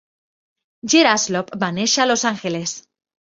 [0.93, 2.75] Geer-Alsop va néixer a Los Angeles.